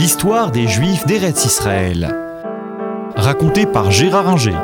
L'histoire 0.00 0.50
des 0.50 0.66
Juifs 0.66 1.04
d'Eretz 1.04 1.44
Israël. 1.44 2.16
Racontée 3.16 3.66
par 3.66 3.90
Gérard 3.90 4.30
Inger. 4.30 4.56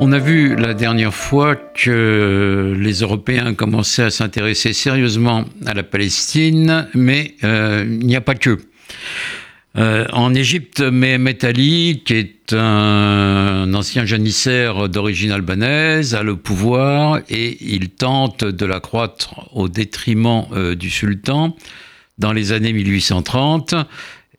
On 0.00 0.12
a 0.12 0.18
vu 0.18 0.54
la 0.54 0.74
dernière 0.74 1.14
fois 1.14 1.56
que 1.56 2.76
les 2.78 2.92
Européens 3.00 3.54
commençaient 3.54 4.02
à 4.02 4.10
s'intéresser 4.10 4.74
sérieusement 4.74 5.46
à 5.64 5.72
la 5.72 5.82
Palestine, 5.82 6.86
mais 6.92 7.34
euh, 7.42 7.86
il 7.88 8.06
n'y 8.06 8.16
a 8.16 8.20
pas 8.20 8.34
que. 8.34 8.58
Euh, 9.76 10.04
en 10.12 10.34
Égypte, 10.34 10.80
Mehemet 10.80 11.44
Ali, 11.44 12.02
qui 12.04 12.14
est 12.14 12.52
un, 12.52 13.72
ancien 13.72 14.04
janissaire 14.04 14.88
d'origine 14.88 15.30
albanaise, 15.30 16.14
a 16.14 16.22
le 16.22 16.36
pouvoir 16.36 17.20
et 17.28 17.56
il 17.60 17.90
tente 17.90 18.44
de 18.44 18.66
l'accroître 18.66 19.48
au 19.52 19.68
détriment 19.68 20.46
euh, 20.52 20.74
du 20.74 20.90
sultan. 20.90 21.56
Dans 22.18 22.32
les 22.32 22.52
années 22.52 22.72
1830 22.72 23.74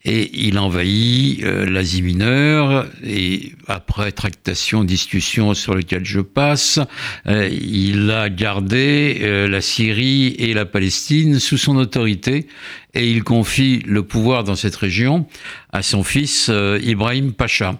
et 0.03 0.47
il 0.47 0.57
envahit 0.57 1.43
euh, 1.43 1.65
l'Asie 1.65 2.01
mineure. 2.01 2.87
Et 3.03 3.53
après 3.67 4.11
tractation, 4.11 4.83
discussion 4.83 5.53
sur 5.53 5.75
lesquelles 5.75 6.05
je 6.05 6.21
passe, 6.21 6.79
euh, 7.27 7.49
il 7.49 8.09
a 8.11 8.29
gardé 8.29 9.19
euh, 9.21 9.47
la 9.47 9.61
Syrie 9.61 10.35
et 10.39 10.53
la 10.53 10.65
Palestine 10.65 11.39
sous 11.39 11.57
son 11.57 11.75
autorité. 11.77 12.47
Et 12.93 13.09
il 13.09 13.23
confie 13.23 13.83
le 13.85 14.03
pouvoir 14.03 14.43
dans 14.43 14.55
cette 14.55 14.75
région 14.75 15.27
à 15.71 15.81
son 15.81 16.03
fils 16.03 16.51
Ibrahim 16.83 17.31
Pacha. 17.31 17.79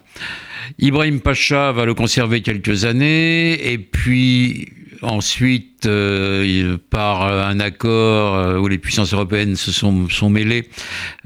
Ibrahim 0.78 1.20
Pacha 1.20 1.72
va 1.72 1.84
le 1.84 1.92
conserver 1.92 2.40
quelques 2.40 2.86
années. 2.86 3.72
Et 3.72 3.76
puis 3.76 4.68
Ensuite, 5.02 5.86
euh, 5.86 6.78
par 6.90 7.22
un 7.22 7.58
accord 7.58 8.36
euh, 8.36 8.58
où 8.58 8.68
les 8.68 8.78
puissances 8.78 9.12
européennes 9.12 9.56
se 9.56 9.72
sont, 9.72 10.30
mêlées, 10.30 10.68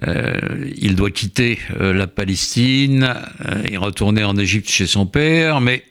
euh, 0.08 0.38
il 0.78 0.96
doit 0.96 1.10
quitter 1.10 1.58
la 1.78 2.06
Palestine 2.06 3.14
et 3.68 3.76
retourner 3.76 4.24
en 4.24 4.38
Égypte 4.38 4.70
chez 4.70 4.86
son 4.86 5.04
père, 5.04 5.60
mais 5.60 5.82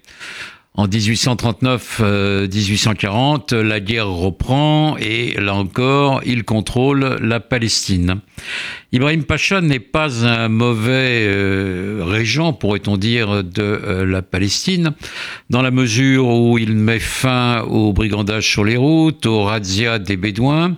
en 0.74 0.88
1839-1840, 0.88 3.56
la 3.56 3.80
guerre 3.80 4.10
reprend 4.10 4.98
et 4.98 5.40
là 5.40 5.54
encore, 5.54 6.22
il 6.26 6.44
contrôle 6.44 7.20
la 7.22 7.40
Palestine. 7.40 8.22
Ibrahim 8.92 9.24
Pacha 9.24 9.62
n'est 9.62 9.80
pas 9.80 10.26
un 10.26 10.48
mauvais 10.48 11.26
euh, 11.28 12.02
régent, 12.06 12.54
pourrait-on 12.54 12.98
dire, 12.98 13.44
de 13.44 13.62
euh, 13.62 14.06
la 14.06 14.22
Palestine, 14.22 14.94
dans 15.50 15.62
la 15.62 15.72
mesure 15.72 16.28
où 16.28 16.58
il 16.58 16.76
met 16.76 17.00
fin 17.00 17.62
au 17.64 17.92
brigandage 17.94 18.50
sur 18.50 18.64
les 18.64 18.78
routes, 18.78 19.26
aux 19.26 19.44
razzias 19.44 20.00
des 20.00 20.18
Bédouins, 20.18 20.78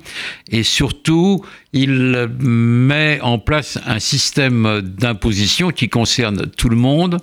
et 0.50 0.64
surtout, 0.64 1.44
il 1.74 2.28
met 2.40 3.20
en 3.22 3.40
place 3.40 3.78
un 3.86 4.00
système 4.00 4.82
d'imposition 4.82 5.70
qui 5.70 5.90
concerne 5.90 6.48
tout 6.58 6.70
le 6.70 6.78
monde, 6.78 7.20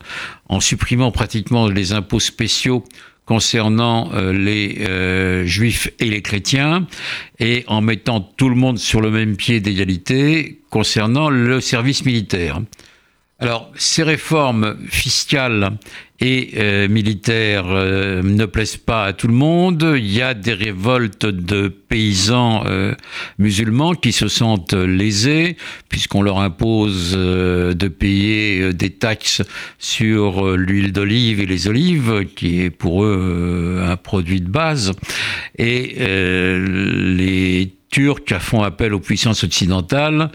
en 0.48 0.60
supprimant 0.60 1.10
pratiquement 1.10 1.68
les 1.68 1.92
impôts 1.92 2.20
spéciaux 2.20 2.84
concernant 3.26 4.10
euh, 4.12 4.32
les 4.32 4.78
euh, 4.80 5.46
juifs 5.46 5.90
et 5.98 6.06
les 6.06 6.22
chrétiens 6.22 6.86
et 7.38 7.64
en 7.66 7.80
mettant 7.80 8.20
tout 8.20 8.48
le 8.48 8.54
monde 8.54 8.78
sur 8.78 9.00
le 9.00 9.10
même 9.10 9.36
pied 9.36 9.60
d'égalité 9.60 10.60
concernant 10.70 11.30
le 11.30 11.60
service 11.60 12.04
militaire. 12.04 12.60
Alors, 13.44 13.70
ces 13.76 14.02
réformes 14.02 14.78
fiscales 14.88 15.72
et 16.18 16.52
euh, 16.56 16.88
militaires 16.88 17.66
euh, 17.68 18.22
ne 18.22 18.46
plaisent 18.46 18.78
pas 18.78 19.04
à 19.04 19.12
tout 19.12 19.26
le 19.26 19.34
monde. 19.34 19.86
Il 19.98 20.10
y 20.10 20.22
a 20.22 20.32
des 20.32 20.54
révoltes 20.54 21.26
de 21.26 21.68
paysans 21.68 22.64
euh, 22.64 22.94
musulmans 23.38 23.92
qui 23.92 24.12
se 24.12 24.28
sentent 24.28 24.72
lésés 24.72 25.58
puisqu'on 25.90 26.22
leur 26.22 26.38
impose 26.38 27.12
de 27.12 27.88
payer 27.88 28.72
des 28.72 28.88
taxes 28.88 29.42
sur 29.78 30.56
l'huile 30.56 30.92
d'olive 30.92 31.38
et 31.38 31.46
les 31.46 31.68
olives, 31.68 32.24
qui 32.34 32.62
est 32.62 32.70
pour 32.70 33.04
eux 33.04 33.84
un 33.86 33.96
produit 33.98 34.40
de 34.40 34.48
base. 34.48 34.92
Et 35.58 35.96
les 35.98 37.74
Turcs 37.90 38.40
font 38.40 38.62
appel 38.62 38.92
aux 38.92 39.00
puissances 39.00 39.44
occidentales 39.44 40.30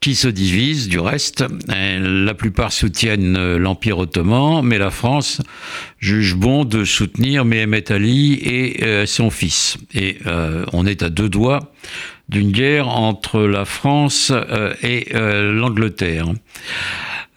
qui 0.00 0.14
se 0.14 0.28
divisent 0.28 0.88
du 0.88 0.98
reste. 0.98 1.44
La 1.68 2.34
plupart 2.34 2.72
soutiennent 2.72 3.36
euh, 3.36 3.58
l'Empire 3.58 3.98
ottoman, 3.98 4.62
mais 4.64 4.78
la 4.78 4.90
France 4.90 5.42
juge 5.98 6.36
bon 6.36 6.64
de 6.64 6.84
soutenir 6.84 7.44
Mehmet 7.44 7.92
Ali 7.92 8.34
et 8.34 8.82
euh, 8.84 9.04
son 9.04 9.30
fils. 9.30 9.76
Et 9.94 10.16
euh, 10.26 10.64
on 10.72 10.86
est 10.86 11.02
à 11.02 11.10
deux 11.10 11.28
doigts 11.28 11.72
d'une 12.30 12.50
guerre 12.50 12.88
entre 12.88 13.40
la 13.40 13.64
France 13.64 14.32
et 14.84 15.08
l'Angleterre. 15.12 16.26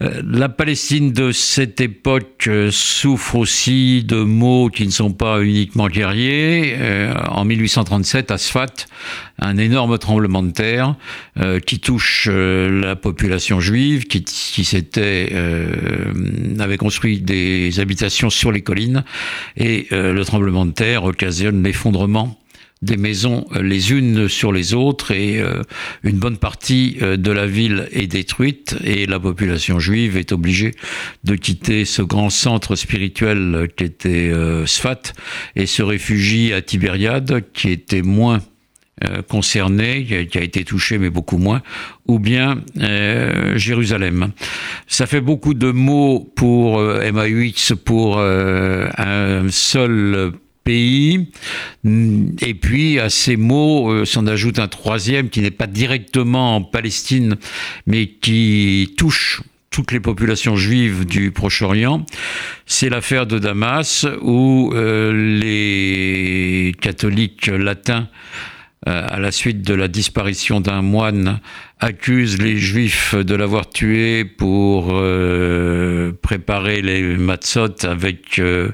Euh, 0.03 0.22
la 0.25 0.50
Palestine 0.50 1.14
de 1.14 1.31
cette 1.31 1.80
époque 1.80 2.47
euh, 2.47 2.69
souffre 2.72 3.36
aussi 3.36 4.03
de 4.03 4.18
maux 4.18 4.69
qui 4.69 4.86
ne 4.86 4.91
sont 4.91 5.14
pas 5.14 5.41
uniquement 5.41 5.88
guerriers. 5.88 6.75
Euh, 6.78 7.14
en 7.30 7.46
1837, 7.46 8.31
à 8.31 8.38
Sfat, 8.38 8.88
un 9.40 9.58
énorme 9.58 9.97
tremblement 9.97 10.44
de 10.44 10.52
terre 10.52 10.96
qui 11.66 11.80
touche 11.80 12.30
la 12.31 12.96
population 12.96 13.59
juive, 13.59 14.06
qui, 14.06 14.64
s'était 14.64 15.34
avait 16.59 16.78
construit 16.78 17.20
des 17.20 17.80
habitations 17.80 18.30
sur 18.30 18.52
les 18.52 18.62
collines, 18.62 19.03
et 19.58 19.88
le 19.91 20.22
tremblement 20.22 20.66
de 20.66 20.72
terre 20.72 21.03
occasionne 21.03 21.64
l'effondrement 21.64 22.38
des 22.84 22.98
maisons 22.98 23.46
euh, 23.56 23.64
les 23.64 23.92
unes 23.92 24.28
sur 24.28 24.52
les 24.52 24.74
autres 24.74 25.12
et 25.12 25.40
euh, 25.40 25.62
une 26.04 26.18
bonne 26.18 26.38
partie 26.38 26.98
euh, 27.02 27.18
de 27.18 27.32
la 27.32 27.48
ville 27.48 27.88
est 27.92 28.08
détruite 28.08 28.76
et 28.84 29.06
la 29.06 29.20
population 29.20 29.80
juive 29.80 30.18
est 30.18 30.32
obligée 30.32 30.72
de 31.24 31.36
quitter 31.36 31.86
ce 31.86 32.02
grand 32.02 32.30
centre 32.30 32.76
spirituel 32.76 33.70
qui 33.76 33.86
était 33.86 34.32
Sfat 34.66 35.14
et 35.56 35.66
se 35.66 35.82
réfugie 35.82 36.54
à 36.54 36.62
Tibériade 36.62 37.44
qui 37.54 37.70
était 37.70 38.02
moins 38.02 38.42
concerné, 39.28 40.28
qui 40.30 40.38
a 40.38 40.42
été 40.42 40.64
touché 40.64 40.98
mais 40.98 41.10
beaucoup 41.10 41.38
moins, 41.38 41.62
ou 42.08 42.20
bien 42.20 42.62
Jérusalem. 43.56 44.32
Ça 44.88 45.08
fait 45.08 45.22
beaucoup 45.22 45.54
de 45.54 45.72
mots 45.72 46.32
pour 46.36 46.80
MAUX, 46.80 47.74
pour 47.84 48.20
un 48.20 49.50
seul 49.50 50.34
pays. 50.63 51.28
Et 52.41 52.53
puis 52.53 53.00
à 53.00 53.09
ces 53.09 53.35
mots 53.35 53.91
euh, 53.91 54.06
s'en 54.06 54.28
ajoute 54.28 54.59
un 54.59 54.68
troisième 54.68 55.29
qui 55.29 55.41
n'est 55.41 55.51
pas 55.51 55.68
directement 55.68 56.56
en 56.56 56.62
Palestine, 56.62 57.35
mais 57.88 58.07
qui 58.07 58.94
touche 58.97 59.41
toutes 59.73 59.91
les 59.91 60.00
populations 60.00 60.56
juives 60.56 61.03
du 61.03 61.31
Proche-Orient, 61.31 62.06
c'est 62.68 62.90
l'affaire 62.90 63.25
de 63.25 63.40
Damas 63.40 64.06
où 64.22 64.72
euh, 64.75 65.12
les 65.40 66.73
catholiques 66.79 67.47
latins 67.47 68.07
à 68.86 69.20
la 69.20 69.32
suite 69.32 69.62
de 69.62 69.74
la 69.74 69.88
disparition 69.88 70.60
d'un 70.60 70.82
moine, 70.82 71.40
accuse 71.80 72.42
les 72.42 72.58
juifs 72.58 73.16
de 73.16 73.36
l'avoir 73.36 73.70
tué 73.70 74.26
pour 74.26 74.90
euh, 74.92 76.12
préparer 76.22 76.82
les 76.82 77.02
matzot 77.18 77.86
avec 77.86 78.40
euh, 78.40 78.72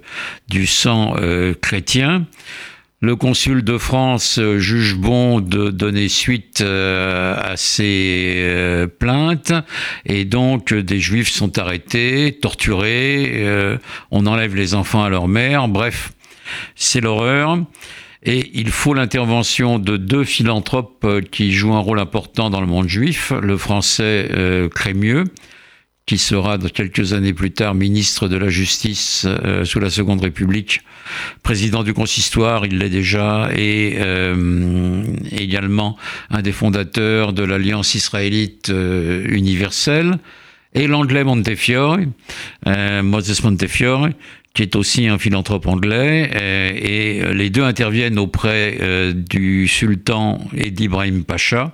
du 0.47 0.65
sang 0.65 1.15
chrétien. 1.61 2.25
Le 3.01 3.15
consul 3.15 3.63
de 3.63 3.77
France 3.77 4.41
juge 4.57 4.95
bon 4.95 5.39
de 5.39 5.69
donner 5.69 6.09
suite 6.09 6.61
à 6.61 7.53
ces 7.55 8.85
plaintes 8.99 9.53
et 10.05 10.25
donc 10.25 10.73
des 10.73 10.99
juifs 10.99 11.29
sont 11.29 11.57
arrêtés, 11.59 12.37
torturés, 12.41 13.47
on 14.11 14.25
enlève 14.25 14.53
les 14.53 14.73
enfants 14.73 15.03
à 15.03 15.09
leur 15.09 15.29
mère, 15.29 15.69
bref, 15.69 16.11
c'est 16.75 16.99
l'horreur. 16.99 17.59
Et 18.23 18.51
il 18.53 18.69
faut 18.69 18.93
l'intervention 18.93 19.79
de 19.79 19.95
deux 19.95 20.25
philanthropes 20.25 21.05
euh, 21.05 21.21
qui 21.21 21.53
jouent 21.53 21.73
un 21.73 21.79
rôle 21.79 21.99
important 21.99 22.49
dans 22.49 22.59
le 22.59 22.67
monde 22.67 22.89
juif, 22.89 23.31
le 23.31 23.57
français 23.57 24.29
euh, 24.31 24.67
Crémieux, 24.67 25.23
qui 26.05 26.17
sera 26.17 26.57
quelques 26.57 27.13
années 27.13 27.33
plus 27.33 27.51
tard 27.51 27.75
ministre 27.75 28.27
de 28.27 28.35
la 28.35 28.49
Justice 28.49 29.25
euh, 29.25 29.63
sous 29.63 29.79
la 29.79 29.89
Seconde 29.89 30.21
République, 30.21 30.81
président 31.43 31.83
du 31.83 31.93
consistoire, 31.93 32.65
il 32.65 32.79
l'est 32.79 32.89
déjà, 32.89 33.49
et 33.55 33.97
également 35.31 35.97
un 36.29 36.41
des 36.41 36.51
fondateurs 36.51 37.31
de 37.31 37.43
l'Alliance 37.43 37.95
israélite 37.95 38.69
universelle, 38.69 40.19
et 40.75 40.85
l'anglais 40.87 41.23
Montefiore, 41.23 41.97
Moses 42.65 43.43
Montefiore, 43.43 44.09
qui 44.59 44.63
est 44.63 44.75
aussi 44.75 45.07
un 45.07 45.17
philanthrope 45.17 45.67
anglais, 45.67 46.31
euh, 46.35 46.71
et, 46.75 47.23
euh, 47.23 47.33
les 47.33 47.49
deux 47.49 47.63
interviennent 47.63 48.19
auprès 48.19 48.77
euh, 48.81 49.13
du 49.13 49.69
sultan 49.69 50.37
et 50.53 50.69
d'Ibrahim 50.69 51.23
Pacha 51.23 51.71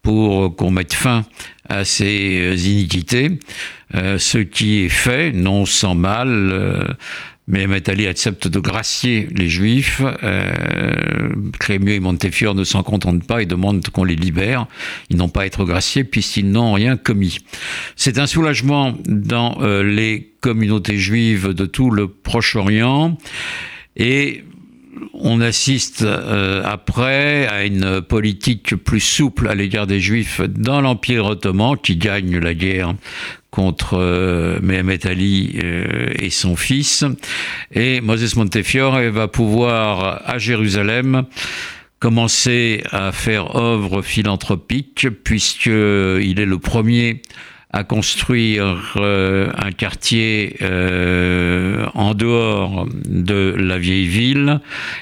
pour 0.00 0.56
qu'on 0.56 0.70
mette 0.70 0.94
fin 0.94 1.26
à 1.68 1.84
ces 1.84 2.70
iniquités, 2.70 3.38
ce 3.94 4.38
qui 4.38 4.84
est 4.84 4.88
fait, 4.88 5.30
non 5.30 5.64
sans 5.64 5.94
mal, 5.94 6.96
Mehmet 7.52 7.88
Ali 7.90 8.06
accepte 8.06 8.48
de 8.48 8.58
gracier 8.58 9.28
les 9.30 9.48
Juifs. 9.48 10.00
Euh, 10.22 11.28
Crémieux 11.60 11.92
et 11.92 12.00
Montefiore 12.00 12.54
ne 12.54 12.64
s'en 12.64 12.82
contentent 12.82 13.26
pas 13.26 13.42
et 13.42 13.46
demandent 13.46 13.86
qu'on 13.88 14.04
les 14.04 14.16
libère. 14.16 14.66
Ils 15.10 15.18
n'ont 15.18 15.28
pas 15.28 15.42
à 15.42 15.46
être 15.46 15.64
graciés 15.64 16.02
puisqu'ils 16.02 16.50
n'ont 16.50 16.72
rien 16.72 16.96
commis. 16.96 17.38
C'est 17.94 18.18
un 18.18 18.26
soulagement 18.26 18.94
dans 19.06 19.58
euh, 19.60 19.82
les 19.82 20.32
communautés 20.40 20.96
juives 20.96 21.48
de 21.48 21.66
tout 21.66 21.90
le 21.90 22.08
Proche-Orient. 22.08 23.18
Et 23.96 24.44
on 25.12 25.42
assiste 25.42 26.02
euh, 26.02 26.62
après 26.64 27.46
à 27.46 27.66
une 27.66 28.00
politique 28.00 28.76
plus 28.76 29.00
souple 29.00 29.48
à 29.48 29.54
l'égard 29.54 29.86
des 29.86 30.00
Juifs 30.00 30.40
dans 30.40 30.80
l'Empire 30.80 31.26
ottoman 31.26 31.76
qui 31.76 31.96
gagne 31.96 32.38
la 32.38 32.54
guerre 32.54 32.94
contre 33.52 33.98
euh, 33.98 34.58
Mehmet 34.62 35.06
Ali 35.06 35.60
euh, 35.62 36.12
et 36.18 36.30
son 36.30 36.56
fils. 36.56 37.04
Et 37.70 38.00
Moses 38.00 38.34
Montefiore 38.34 38.98
va 39.12 39.28
pouvoir, 39.28 40.22
à 40.28 40.38
Jérusalem, 40.38 41.26
commencer 42.00 42.82
à 42.90 43.12
faire 43.12 43.54
œuvre 43.54 44.02
philanthropique, 44.02 45.06
puisqu'il 45.22 45.70
est 46.40 46.46
le 46.46 46.58
premier 46.58 47.22
à 47.72 47.84
construire 47.84 48.94
euh, 48.96 49.50
un 49.56 49.72
quartier 49.72 50.56
euh, 50.60 51.86
en 51.94 52.14
dehors 52.14 52.86
de 53.06 53.54
la 53.56 53.78
vieille 53.78 54.06
ville 54.06 54.60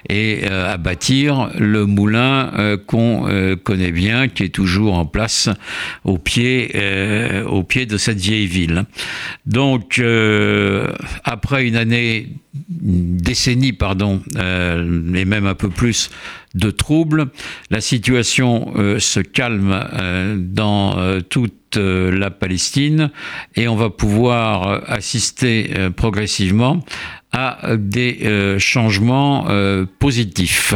et 0.09 0.43
euh, 0.45 0.73
à 0.73 0.77
bâtir 0.77 1.51
le 1.59 1.87
moulin 1.87 2.79
qu'on 2.87 3.29
connaît 3.65 3.91
bien, 3.91 4.29
qui 4.29 4.45
est 4.45 4.55
toujours 4.55 4.95
en 4.95 5.05
place 5.05 5.49
au 6.05 6.19
pied, 6.19 6.73
au 7.47 7.63
pied 7.63 7.87
de 7.87 7.97
cette 7.97 8.19
vieille 8.19 8.47
ville. 8.47 8.85
Donc, 9.47 10.03
après 11.25 11.67
une 11.67 11.77
année, 11.77 12.29
une 12.85 13.17
décennie, 13.17 13.73
pardon, 13.73 14.23
et 14.37 15.25
même 15.25 15.47
un 15.47 15.55
peu 15.55 15.69
plus 15.69 16.11
de 16.55 16.71
troubles, 16.71 17.27
la 17.71 17.81
situation 17.81 18.73
se 18.99 19.21
calme 19.21 19.87
dans 20.53 21.21
toute 21.29 21.55
euh, 21.77 22.11
la 22.11 22.31
Palestine 22.31 23.11
et 23.55 23.69
on 23.69 23.77
va 23.77 23.91
pouvoir 23.91 24.69
euh, 24.69 24.81
assister 24.87 25.71
euh, 25.77 25.91
progressivement 25.91 26.81
à 27.33 27.77
des 27.77 28.57
changements 28.59 29.47
positifs. 30.01 30.75